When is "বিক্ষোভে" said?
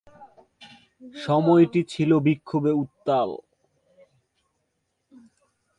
2.25-2.71